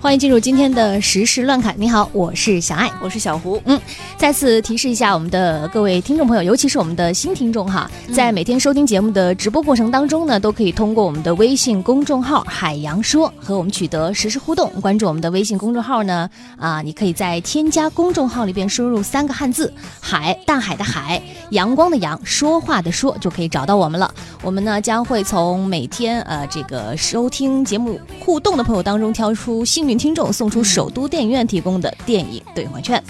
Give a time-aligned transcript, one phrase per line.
[0.00, 1.74] 欢迎进入今天的时事乱侃。
[1.76, 3.60] 你好，我是小爱，我是小胡。
[3.64, 3.78] 嗯，
[4.16, 14.70] 再次提示一下我们的各位听众朋友，尤其是我们的新听众哈，在每天收听节目的直播过程当中呢，都可以通过我们的微信公众号“海洋说”和我们取得实时互动。
[14.80, 21.20] 关注我们的微信公众号呢，啊，你可以在添加公众号里边输入三个汉字“海”，大海的海，
[21.50, 24.14] 阳光的阳，说话的说，就可以找到我们了。
[24.42, 33.02] 我们呢将会从每天呃这个收听节目互动的朋友当中挑出幸运听众，送出首都电影院提供的电影兑换券。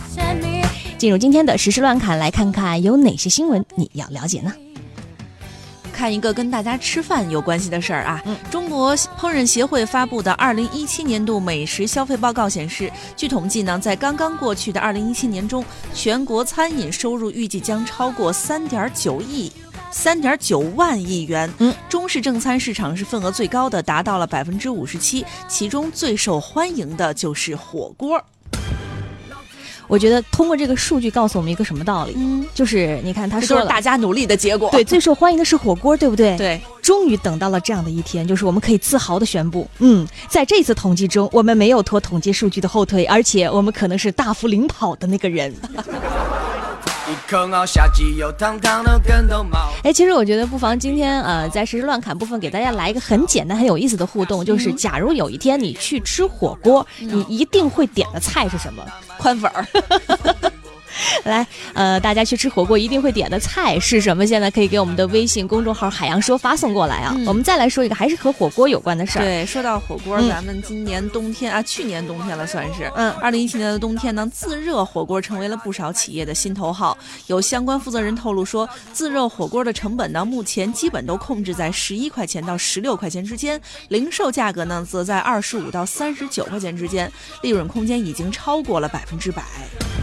[0.96, 4.52] 进入今天的时事乱侃，来看看有哪些新闻你要了解呢？
[5.92, 8.22] 看一个跟大家吃饭有关系的事儿啊！
[8.24, 19.52] 嗯中国烹饪协会发布的二零一七年度美食消费报告显示，据统计呢，在刚刚过去的二零一七年中，全国餐饮收入预计将超过三点九亿。
[19.90, 28.22] 三点九万亿元，嗯，中式正餐市场是份额最高的，达到了百分之五十七，其中最受欢迎的就是火锅。
[29.86, 32.12] 我觉得通过这个数据告诉我们一个什么道理？
[32.14, 34.70] 嗯，就是你看他说了，大家努力的结果。
[34.70, 36.36] 对，最受欢迎的是火锅，对不对？。
[36.36, 45.54] 对，终于等到了这样的一天，就是我们可以自豪的宣布，嗯，在这次统计中，我们没有拖统计数据的后腿，而且我们可能是大幅领跑的那个人。
[49.82, 58.84] 哎，其实我觉得不妨今天呃，在实时事乱砍部分给大家来一个很简单、很有意思的互动，就是假如有一天你去吃火锅，你一定会点的菜是什么？
[59.18, 59.66] 宽粉儿。
[61.24, 64.26] 来，呃，大家去吃火锅一定会点的菜是什么？
[64.26, 67.14] 现在可以给我们的微信公众号“海洋说”发送过来啊。
[67.16, 69.22] 嗯我们再来说一个还是和火锅有关的事儿。
[69.22, 76.96] 对，说到火锅，嗯咱们今年冬天啊，去年冬天了算是，嗯二零一七年的冬天呢，自热火锅成为了不少企业的心头好。
[77.26, 87.10] 有相关负责人透露说，自热火锅的成本呢，目前基本都控制在十一块钱到十六块钱之间，零售价格呢，则在二十五到三十九块钱之间，
[87.42, 89.42] 利润空间已经超过了百分之百。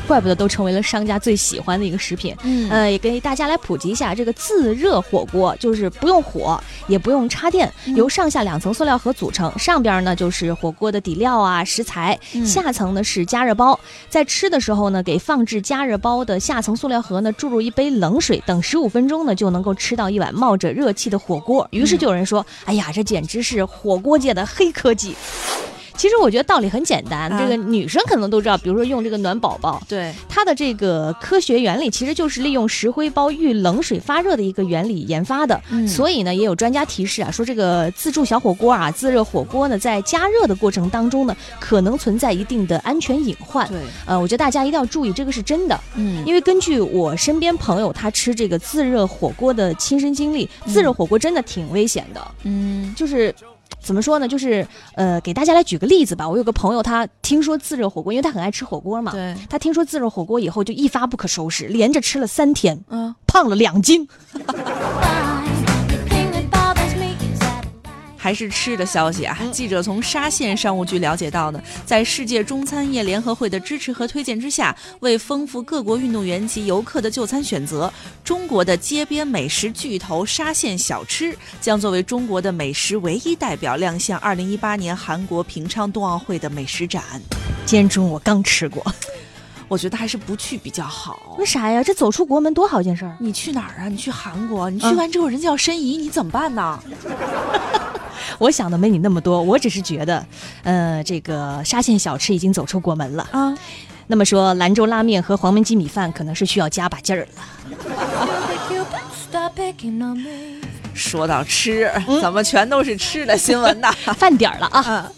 [0.08, 2.36] 怪不得都成为了商家最喜欢的一个食品。
[2.44, 13.78] 嗯呃，也给大家来普及一下，这个自热火锅就是不用火，也不用插电，嗯由上下两层塑料盒组成，上边呢就是火锅的底料啊食材，嗯下层呢是加热包。
[14.10, 21.68] 在吃的时候呢，给放置加热包的下层塑料盒呢注入一杯冷水，等十五分钟呢就能够吃到一碗冒着热气的火锅。
[21.72, 25.16] 于是就有人说：“哎呀，这简直是火锅界的黑科技。”
[25.98, 35.60] 其实我觉得道理很简单，啊这个女生可能都知道，比如说用这个暖宝宝，对，它的这个科学原理其实就是利用石灰包遇冷水发热的一个原理研发的。
[35.72, 43.68] 嗯所以呢，也有专家提示啊，说这个自助小火锅啊、自热火锅呢，在加热的过程当中呢，可能存在一定的安全隐患。
[43.68, 45.80] 对，呃，我觉得大家一定要注意，这个是真的。
[45.96, 52.22] 嗯因为根据我身边朋友他吃这个自热火锅的亲身经历，自热火锅真的挺危险的。
[52.44, 53.34] 嗯就是
[53.80, 54.28] 怎么说呢？
[54.28, 54.66] 就是
[54.96, 56.28] 呃，给大家来举个例子吧。
[56.28, 63.14] 我有个朋友，他听说自热火锅，因为他很爱吃火锅嘛，对，他听说自热火锅以后就一发不可收拾，连着吃了三天，嗯。
[63.28, 64.08] 胖了两斤。
[68.26, 69.38] 还是吃的消息啊！
[69.52, 77.94] 记者从沙县商务局了解到呢，在世界中餐业联合会的支持和推荐之下，为丰富各国运动员及游客的就餐选择，
[78.24, 87.04] 中国的街边美食巨头沙县小吃将作为中国的美食唯一代表亮相2018年韩国平昌冬奥会的美食展。
[87.64, 88.84] 今天中午我刚吃过，
[89.68, 91.46] 我觉得还是不去比较好为。
[91.46, 91.84] 啥呀？
[91.84, 93.16] 这走出国门多好一件事儿。
[93.20, 93.88] 你去哪儿啊？
[93.88, 96.80] 你去韩国，你去嗯完之后人家要申遗，你怎么办呢？
[98.38, 100.26] 我想的没你那么多，我只是觉得，
[100.64, 103.28] 呃，这个沙县小吃已经走出国门了。
[103.32, 103.54] 啊，
[104.08, 107.44] 那么说，兰州拉面和黄焖鸡米饭可能是需要加把劲儿了。
[110.94, 111.92] 说到吃，
[112.22, 113.92] 怎么全都是吃的新闻呢？
[114.18, 114.82] 饭点儿了啊！
[114.82, 115.12] 啊，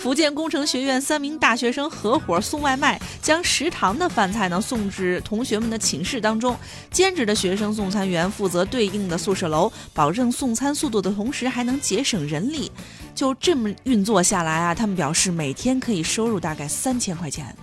[0.00, 6.56] 福建工程学院三名大学生合伙送外卖，将食堂的饭菜呢送至同学们的寝室当中。
[6.90, 12.72] 兼职的学生送餐员负责对应的宿舍楼，保证送餐速度的同时还能节省人力。
[13.14, 17.54] 就这么运作下来啊，他们表示每天可以收入大概三千块钱。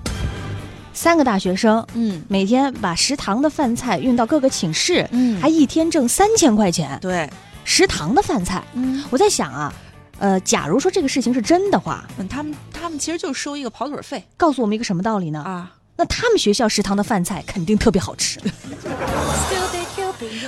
[0.93, 6.99] 三个大学生嗯每天把食堂的饭菜运到各个寝室，嗯还一天挣三千块钱。
[7.01, 7.27] 对，
[7.65, 9.73] 食堂的饭菜，嗯我在想啊，
[10.19, 15.41] 呃，假如说这个事情是真的话，嗯，他们他们其实就是收一个跑腿费告诉我们一个什么道理呢？
[15.41, 15.73] 啊。
[15.99, 18.39] 那他们学校食堂的饭菜肯定特别好吃。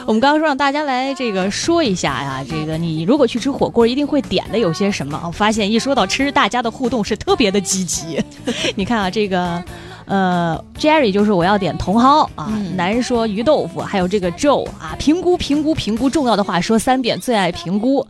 [0.05, 5.19] 我们刚刚说让大家来这个说一下呀，这个你如果去吃火锅，一定会点的有些什么？
[5.25, 8.23] 我发现一说到吃，大家的互动是特别的积极。
[8.75, 9.63] 你看啊，这个。
[10.05, 18.03] 呃，Jerry 就是我要点茼蒿啊，嗯男人说鱼豆腐，还有这个 Joe 啊，评估评估评估，重要的话说三遍，最爱评估，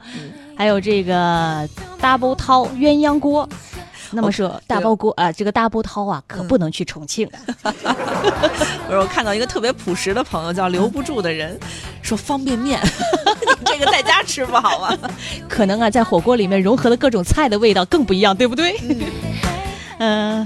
[0.59, 1.65] 还有这个
[2.01, 3.47] Double 涛鸳鸯锅，
[4.11, 7.29] 那么说大包锅啊，这个大波涛啊，可不能去重庆。
[7.63, 11.57] 我说我看到一个特别朴实的朋友，叫留不住的人，
[12.01, 12.77] 说方便面，
[13.63, 14.93] 这个在家吃不好啊。
[15.47, 18.75] 可能啊，在火锅里面融合了各种菜的味道更不一样，对不对？
[18.81, 18.99] 嗯，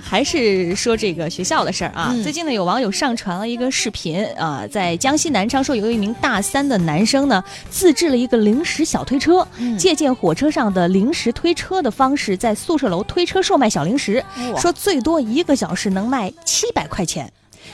[0.03, 2.13] 还是说这个学校的事儿啊。
[2.23, 9.47] 最近呢，有网友上传了一个视频啊，在江西南昌说，有一名大三的男生呢，自制了一个零食小推车，
[9.77, 14.23] 借鉴火车上的零食推车的方式，在宿舍楼推车售卖小零食，
[14.57, 17.31] 说最多一个小时能卖七百块钱。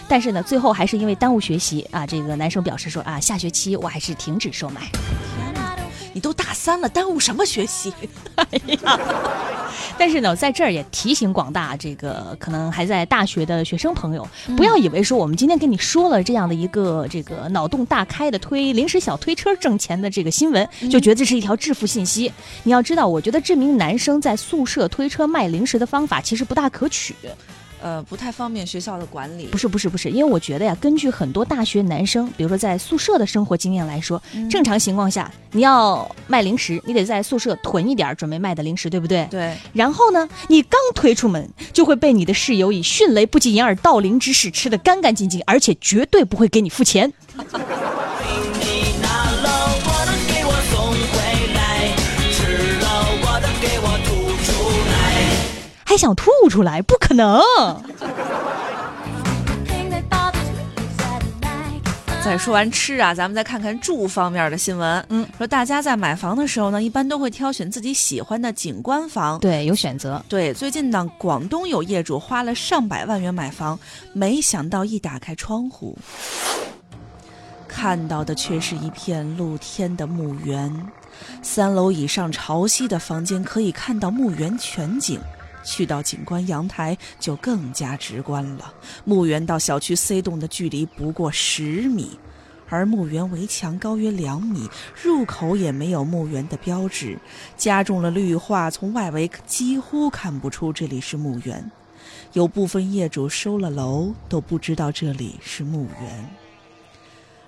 [0.08, 4.82] 但是呢，最后还是因为耽误学习啊，这个男生表示说啊，下学期我还是停止售卖。
[6.20, 7.94] 你都大三了，耽误什么学习？
[8.36, 8.46] 哎
[8.84, 9.00] 呀！
[9.98, 14.28] 但是呢，在这儿也提醒广大这个可能还在大学的学生朋友，
[14.58, 22.30] 不要以为说我们今天跟你说了这样的一个这个脑洞大开的推零食小推车挣钱的这个新闻，就觉得这是一条致富信息。
[22.64, 27.16] 你要知道，我觉得这名男生在宿舍推车卖零食的方法其实不大可取。
[27.82, 29.46] 呃，不太方便学校的管理。
[29.48, 39.28] 不是不是不是，因为我觉得呀，根据很多大学男生，比如说在宿舍的生活经验来说，正常情况下，你要卖零食，你得在宿舍囤一点准备卖的零食，对不对？
[39.32, 39.56] 对。
[39.74, 47.12] 然后呢，你刚推出门，就会被你的室友以迅雷不及掩耳盗铃之势吃得干干净净，而且绝对不会给你付钱。
[56.00, 56.82] 想吐出来？
[56.82, 57.42] 不可能！
[62.24, 65.06] 再说完吃啊，咱们再看看住方面的新闻。
[65.10, 69.40] 嗯，说大家在买房的时候呢，一般都会挑选自己喜欢的景观房。
[69.40, 70.24] 对，有选择。
[70.30, 73.80] 对，最近呢，广东有业主花了上百万元买房，
[74.14, 75.98] 没想到一打开窗户，
[77.68, 80.72] 看到的却是一片露天的墓园。
[81.42, 85.20] 三楼以上朝西的房间可以看到墓园全景。
[85.64, 88.74] 去到景观阳台就更加直观了。
[89.06, 92.20] 墓园到小区 C 栋的距离不过十米，
[92.70, 94.70] 而墓园围墙高约两米，
[95.02, 97.18] 入口也没有墓园的标志，
[97.58, 101.72] 加重了绿化，从外围几乎看不出这里是墓园。
[102.34, 106.30] 有部分业主收了楼都不知道这里是墓园，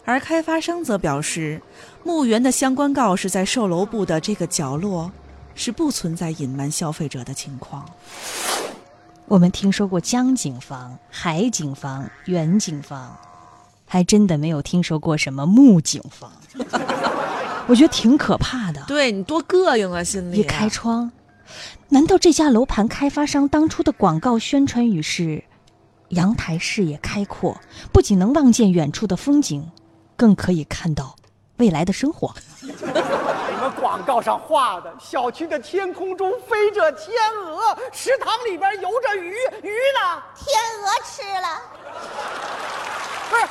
[0.05, 1.61] 而开发商则表示，
[2.03, 5.11] 墓园的相关告示在售楼部的这个角落。
[5.56, 7.86] 是不存在隐瞒消费者的情况。
[9.25, 13.18] 我们听说过江景房、海景房、远景房，
[13.86, 16.31] 还真的没有听说过什么木景房。
[17.68, 18.83] 我觉得挺可怕的。
[18.88, 20.39] 对你多膈应啊，心里。
[20.39, 21.12] 一开窗，
[21.89, 25.44] 难道这家楼盘开发商当初的广告宣传语是
[26.09, 27.62] “阳台视野开阔，
[27.94, 29.71] 不仅能望见远处的风景，
[30.18, 31.15] 更可以看到
[31.57, 32.36] 未来的生活”？
[33.71, 37.15] 广告上画的小区的天空中飞着天
[37.45, 39.31] 鹅，食堂里边游着鱼，
[39.63, 40.21] 鱼呢？
[40.35, 41.62] 天鹅吃了。
[43.29, 43.44] 不是，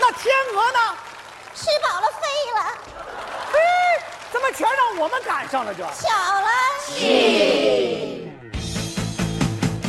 [0.00, 0.96] 那天鹅呢？
[1.54, 2.60] 吃饱了飞了。
[3.52, 3.56] 哎，
[4.32, 5.72] 怎么全让我们赶上了？
[5.72, 6.08] 这巧
[6.40, 6.48] 了。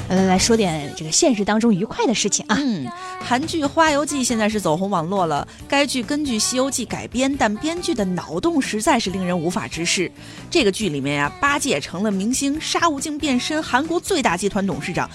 [0.09, 2.55] 来来说点这个现实当中愉快的事情啊！
[2.57, 2.87] 嗯，
[3.27, 5.47] 韩剧《花游记》现在是走红网络了。
[5.67, 10.11] 该剧根据《西游记》改编，但编剧的脑洞实在是令人无法直视。
[10.47, 15.09] 这个剧里面呀，八戒成了明星，沙悟净变身韩国最大集团董事长，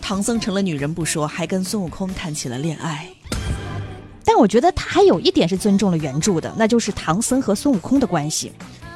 [0.00, 3.08] 唐僧成了女人不说，还跟孙悟空谈起了恋爱。
[4.24, 8.52] 但我觉得他还有一点是尊重了原著的，那就是唐僧和孙悟空的关系。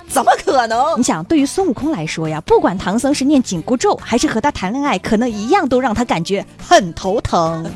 [0.07, 1.01] 怎么可能？
[1.01, 7.69] 你想，对于孙悟空来说呀，不管唐僧是念紧箍咒，还是和他谈恋爱，可能一样都让他感觉很头疼。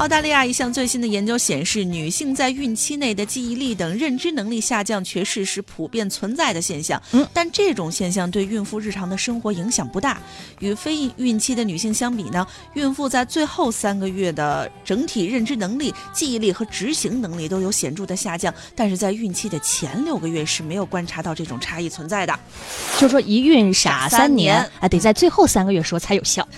[0.00, 7.00] 澳大利亚一项最新的研究显示，女性在孕期内的记忆力等认知能力下降，却是是普遍存在的现象。
[7.12, 10.18] 嗯，但这种现象对孕妇日常的生活影响不大。
[10.60, 18.52] 与非孕期的女性相比呢，孕妇在最后三个月的整体认知能力、记忆力和执行能力都有显著的下降。
[18.74, 22.40] 但是在孕期的前六个月是没有观察到这种差异存在的。
[22.98, 26.48] 就说一孕傻三年啊，得在最后三个月说才有效。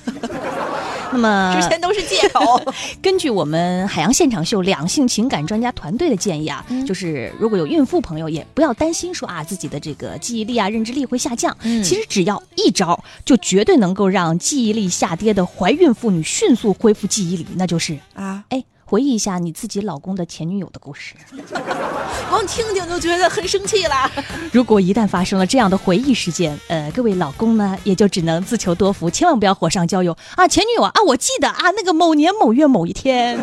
[1.13, 2.61] 那么 之前都是借口。
[3.03, 11.57] 根据我们海洋现场秀两性情感专家团队的建议啊，就是如果有孕妇朋友，也不要担心说啊自己的这个记忆力啊、认知力会下降。
[11.63, 18.65] 其实只要一招，就绝对能够让记忆力下跌的怀孕妇女迅速恢复记忆力，那就是啊，哎。
[18.93, 21.15] 回忆一下你自己老公的前女友的故事，
[22.29, 23.95] 光听听就觉得很生气了。
[24.53, 30.47] 如果一旦发生了这样的回忆事件，呃，各位老公呢，也就只能自求多福，千万不要火上浇油啊！
[30.47, 33.43] 前女友啊，我记得啊，那个某年某月某一天，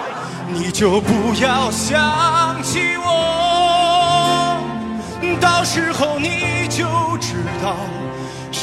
[0.52, 4.60] 你就不要想起我，
[5.40, 6.84] 到时候你就
[7.22, 7.74] 知道。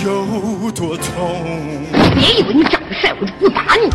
[0.06, 1.42] 有多痛。
[2.14, 3.90] 别以为你长得帅，我就不打你。